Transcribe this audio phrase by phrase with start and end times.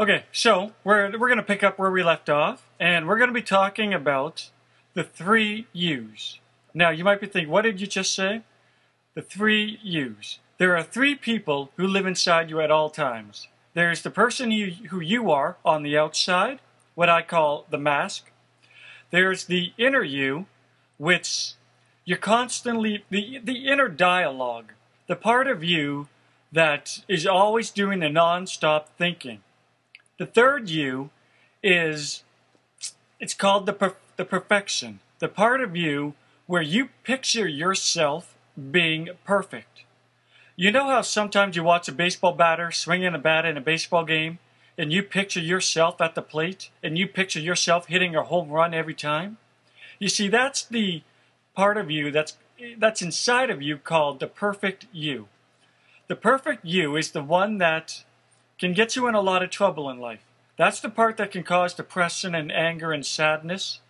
[0.00, 3.42] Okay, so we're we're gonna pick up where we left off, and we're gonna be
[3.42, 4.48] talking about
[4.94, 6.38] the three U's.
[6.72, 8.40] Now you might be thinking, what did you just say?
[9.12, 10.38] The three U's.
[10.56, 13.48] There are three people who live inside you at all times.
[13.74, 16.60] There's the person you, who you are on the outside,
[16.94, 18.30] what I call the mask.
[19.10, 20.46] There's the inner you,
[20.96, 21.52] which
[22.06, 24.72] you're constantly the the inner dialogue,
[25.08, 26.08] the part of you
[26.50, 29.42] that is always doing the non-stop thinking.
[30.20, 31.08] The third you
[31.62, 32.24] is
[33.18, 36.12] it's called the per, the perfection, the part of you
[36.46, 38.34] where you picture yourself
[38.70, 39.84] being perfect.
[40.56, 44.04] You know how sometimes you watch a baseball batter swinging a bat in a baseball
[44.04, 44.40] game
[44.76, 48.74] and you picture yourself at the plate and you picture yourself hitting a home run
[48.74, 49.38] every time?
[49.98, 51.00] You see, that's the
[51.56, 52.36] part of you that's
[52.76, 55.28] that's inside of you called the perfect you.
[56.08, 58.04] The perfect you is the one that
[58.60, 60.20] can get you in a lot of trouble in life.
[60.58, 63.80] That's the part that can cause depression and anger and sadness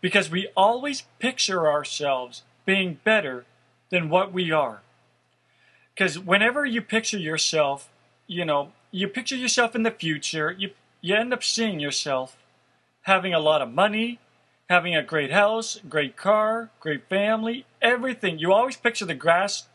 [0.00, 3.44] because we always picture ourselves being better
[3.90, 4.80] than what we are.
[5.94, 7.90] Because whenever you picture yourself,
[8.26, 10.70] you know, you picture yourself in the future, you,
[11.02, 12.38] you end up seeing yourself
[13.02, 14.20] having a lot of money,
[14.70, 18.38] having a great house, great car, great family, everything.
[18.38, 19.66] You always picture the grass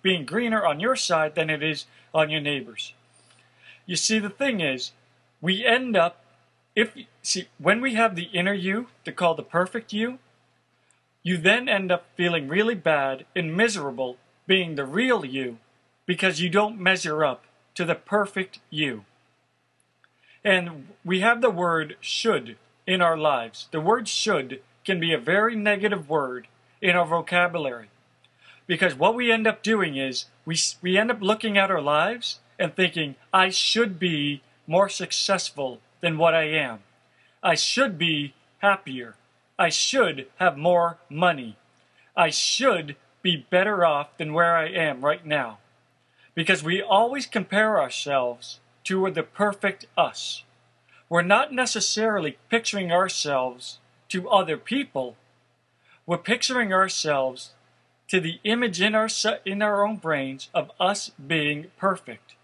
[0.00, 1.84] being greener on your side than it is
[2.14, 2.94] on your neighbor's.
[3.92, 4.92] You see, the thing is,
[5.42, 6.24] we end up,
[6.74, 10.18] if see, when we have the inner you, to call the perfect you,
[11.22, 15.58] you then end up feeling really bad and miserable being the real you
[16.06, 19.04] because you don't measure up to the perfect you.
[20.42, 22.56] And we have the word should
[22.86, 23.68] in our lives.
[23.72, 26.48] The word should can be a very negative word
[26.80, 27.90] in our vocabulary.
[28.66, 32.38] Because what we end up doing is we, we end up looking at our lives
[32.62, 36.78] and thinking, I should be more successful than what I am.
[37.42, 39.16] I should be happier.
[39.58, 41.56] I should have more money.
[42.16, 45.58] I should be better off than where I am right now.
[46.36, 50.44] Because we always compare ourselves to the perfect us.
[51.08, 53.80] We're not necessarily picturing ourselves
[54.10, 55.16] to other people.
[56.06, 57.54] We're picturing ourselves
[58.06, 59.08] to the image in our,
[59.44, 62.34] in our own brains of us being perfect.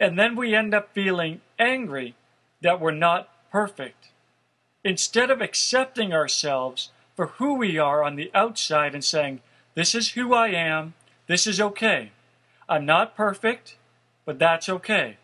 [0.00, 2.14] And then we end up feeling angry
[2.62, 4.08] that we're not perfect.
[4.82, 9.42] Instead of accepting ourselves for who we are on the outside and saying,
[9.74, 10.94] This is who I am,
[11.26, 12.12] this is okay.
[12.66, 13.76] I'm not perfect,
[14.24, 15.18] but that's okay.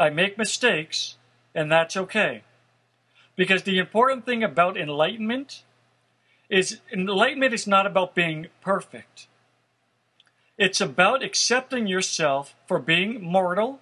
[0.00, 1.16] I make mistakes,
[1.54, 2.42] and that's okay.
[3.36, 5.62] Because the important thing about enlightenment
[6.48, 9.26] is enlightenment is not about being perfect.
[10.56, 13.80] It's about accepting yourself for being mortal.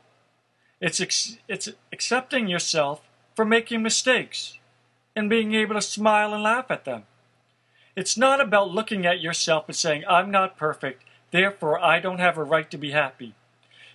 [0.80, 1.00] It's,
[1.48, 3.02] it's accepting yourself
[3.34, 4.58] for making mistakes
[5.14, 7.04] and being able to smile and laugh at them.
[7.96, 12.38] It's not about looking at yourself and saying, I'm not perfect, therefore I don't have
[12.38, 13.34] a right to be happy.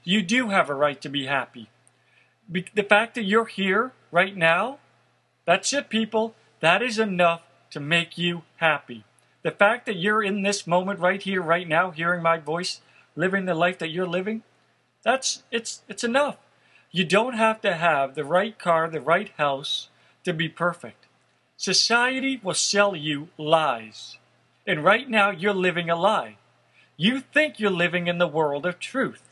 [0.04, 1.70] You do have a right to be happy.
[2.52, 4.78] Be- the fact that you're here right now,
[5.46, 6.36] that's it, people.
[6.60, 7.42] That is enough
[7.72, 9.04] to make you happy.
[9.42, 12.82] The fact that you're in this moment right here, right now, hearing my voice,
[13.16, 14.44] living the life that you're living,
[15.04, 16.38] that's it's it's enough.
[16.96, 19.90] You don't have to have the right car, the right house
[20.24, 21.08] to be perfect.
[21.58, 24.18] Society will sell you lies.
[24.66, 26.38] And right now you're living a lie.
[26.96, 29.24] You think you're living in the world of truth.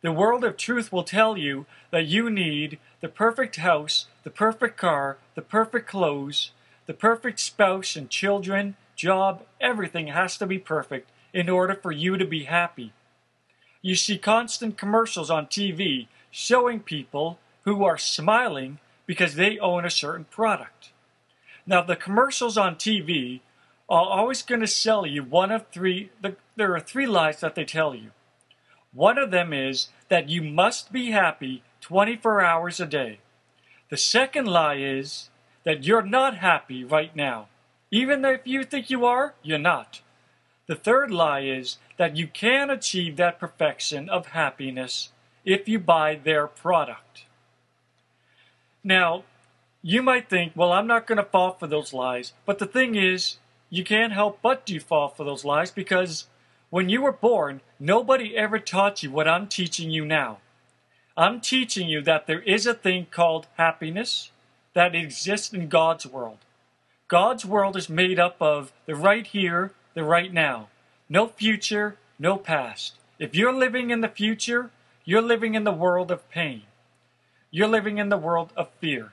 [0.00, 4.78] The world of truth will tell you that you need the perfect house, the perfect
[4.78, 6.52] car, the perfect clothes,
[6.86, 12.16] the perfect spouse and children, job, everything has to be perfect in order for you
[12.16, 12.94] to be happy.
[13.82, 19.90] You see constant commercials on TV showing people who are smiling because they own a
[19.90, 20.90] certain product.
[21.66, 23.40] Now, the commercials on TV
[23.88, 26.10] are always going to sell you one of three,
[26.56, 28.10] there are three lies that they tell you.
[28.92, 33.20] One of them is that you must be happy 24 hours a day.
[33.90, 35.28] The second lie is
[35.64, 37.48] that you're not happy right now.
[37.90, 40.00] Even if you think you are, you're not.
[40.66, 45.10] The third lie is that you can achieve that perfection of happiness
[45.44, 47.24] if you buy their product.
[48.84, 49.24] Now,
[49.82, 52.32] you might think, well, I'm not going to fall for those lies.
[52.46, 53.38] But the thing is,
[53.70, 56.26] you can't help but do fall for those lies because
[56.70, 60.38] when you were born, nobody ever taught you what I'm teaching you now.
[61.16, 64.30] I'm teaching you that there is a thing called happiness
[64.74, 66.38] that exists in God's world.
[67.08, 70.68] God's world is made up of the right here, the right now.
[71.10, 72.94] No future, no past.
[73.18, 74.70] If you're living in the future,
[75.04, 76.62] you're living in the world of pain.
[77.50, 79.12] you're living in the world of fear.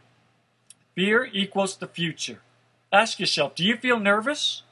[0.96, 2.40] Fear equals the future.
[2.92, 4.64] Ask yourself, do you feel nervous?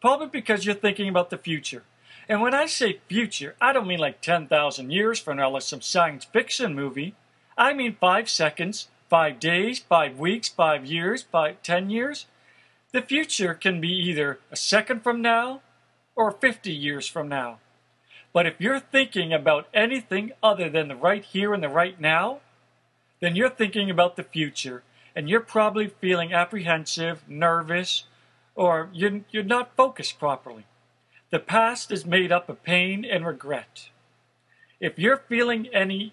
[0.00, 1.82] Probably because you're thinking about the future.
[2.28, 5.80] And when I say future, I don't mean like 10,000 years from now, like some
[5.80, 7.14] science fiction movie.
[7.56, 12.26] I mean five seconds, five days, five weeks, five years, five, ten years.
[12.92, 15.62] The future can be either a second from now
[16.14, 17.58] or 50 years from now.
[18.36, 22.40] But if you're thinking about anything other than the right here and the right now,
[23.18, 24.82] then you're thinking about the future
[25.14, 28.04] and you're probably feeling apprehensive, nervous,
[28.54, 30.66] or you're, you're not focused properly.
[31.30, 33.88] The past is made up of pain and regret.
[34.80, 36.12] If you're feeling any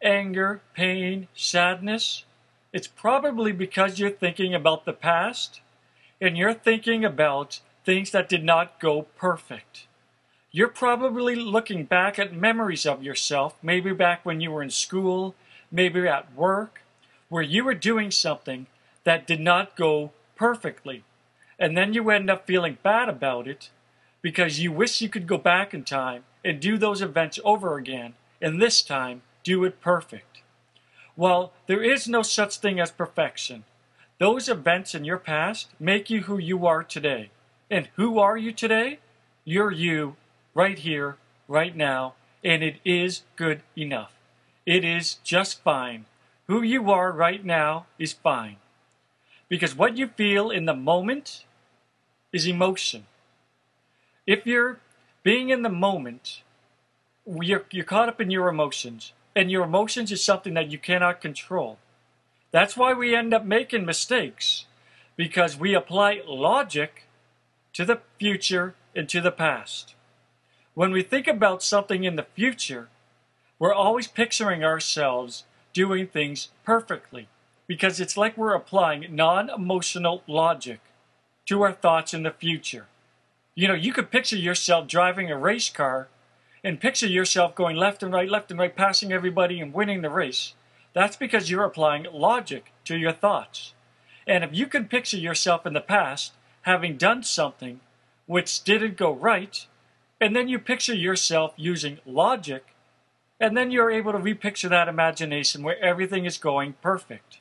[0.00, 2.24] anger, pain, sadness,
[2.72, 5.60] it's probably because you're thinking about the past
[6.20, 9.88] and you're thinking about things that did not go perfect.
[10.56, 15.34] You're probably looking back at memories of yourself, maybe back when you were in school,
[15.68, 16.82] maybe at work,
[17.28, 18.68] where you were doing something
[19.02, 21.02] that did not go perfectly.
[21.58, 23.70] And then you end up feeling bad about it
[24.22, 28.14] because you wish you could go back in time and do those events over again,
[28.40, 30.42] and this time do it perfect.
[31.16, 33.64] Well, there is no such thing as perfection.
[34.20, 37.30] Those events in your past make you who you are today.
[37.68, 39.00] And who are you today?
[39.44, 40.14] You're you,
[40.54, 41.16] right here,
[41.48, 44.12] right now, and it is good enough.
[44.66, 46.06] It is just fine.
[46.46, 48.56] Who you are right now is fine.
[49.48, 51.44] Because what you feel in the moment
[52.32, 53.06] is emotion
[54.26, 54.78] if you're
[55.22, 56.42] being in the moment,
[57.26, 61.20] you're, you're caught up in your emotions, and your emotions is something that you cannot
[61.20, 61.78] control.
[62.50, 64.64] That's why we end up making mistakes,
[65.16, 67.04] because we apply logic
[67.74, 69.93] to the future and to the past.
[70.74, 72.88] When we think about something in the future,
[73.60, 77.28] we're always picturing ourselves doing things perfectly
[77.68, 80.80] because it's like we're applying non emotional logic
[81.46, 82.86] to our thoughts in the future.
[83.54, 86.08] You know, you could picture yourself driving a race car
[86.64, 90.10] and picture yourself going left and right, left and right, passing everybody and winning the
[90.10, 90.54] race.
[90.92, 93.74] That's because you're applying logic to your thoughts.
[94.26, 96.32] And if you can picture yourself in the past
[96.62, 97.80] having done something
[98.26, 99.66] which didn't go right,
[100.24, 102.74] and then you picture yourself using logic,
[103.38, 107.40] and then you're able to repicture that imagination where everything is going perfect.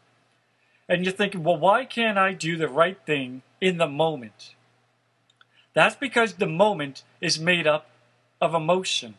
[0.89, 4.55] And you're thinking, well, why can't I do the right thing in the moment?
[5.73, 7.89] That's because the moment is made up
[8.41, 9.15] of emotion.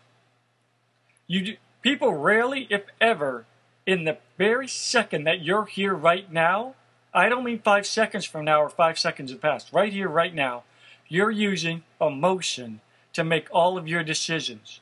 [1.26, 3.46] You people rarely, if ever,
[3.86, 6.74] in the very second that you're here right now,
[7.14, 10.34] I don't mean five seconds from now or five seconds have passed, right here, right
[10.34, 10.64] now,
[11.08, 12.82] you're using emotion
[13.14, 14.80] to make all of your decisions.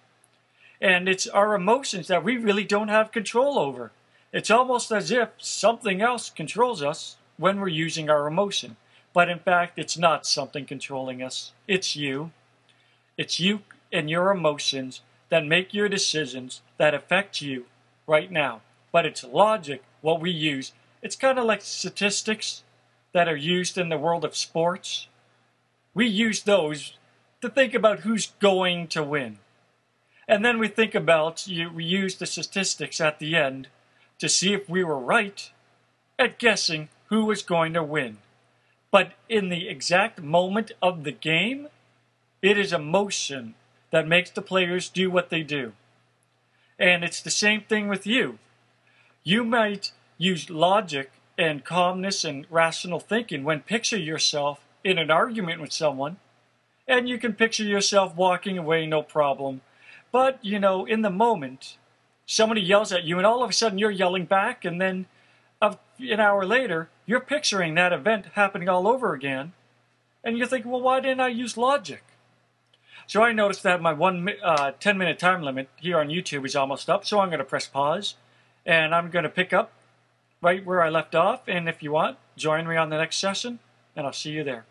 [0.80, 3.92] And it's our emotions that we really don't have control over.
[4.32, 8.76] It's almost as if something else controls us when we're using our emotion.
[9.12, 11.52] But in fact, it's not something controlling us.
[11.68, 12.32] It's you.
[13.16, 13.60] It's you
[13.92, 17.66] and your emotions that make your decisions that affect you
[18.06, 18.62] right now.
[18.90, 20.72] But it's logic, what we use.
[21.02, 22.62] It's kind of like statistics
[23.12, 25.08] that are used in the world of sports.
[25.94, 26.94] We use those
[27.42, 29.38] to think about who's going to win.
[30.26, 33.68] And then we think about, we use the statistics at the end
[34.18, 35.50] to see if we were right
[36.18, 38.18] at guessing who was going to win.
[38.90, 41.68] But in the exact moment of the game,
[42.40, 43.54] it is emotion
[43.90, 45.72] that makes the players do what they do.
[46.78, 48.38] And it's the same thing with you.
[49.24, 55.60] You might use logic and calmness and rational thinking when picture yourself in an argument
[55.60, 56.16] with someone,
[56.92, 59.62] and you can picture yourself walking away no problem.
[60.12, 61.78] But, you know, in the moment,
[62.26, 65.06] somebody yells at you, and all of a sudden you're yelling back, and then
[65.60, 69.52] an hour later, you're picturing that event happening all over again,
[70.22, 72.04] and you think, well, why didn't I use logic?
[73.06, 76.54] So I noticed that my one uh, 10 minute time limit here on YouTube is
[76.54, 78.16] almost up, so I'm going to press pause,
[78.66, 79.72] and I'm going to pick up
[80.42, 83.60] right where I left off, and if you want, join me on the next session,
[83.96, 84.66] and I'll see you there.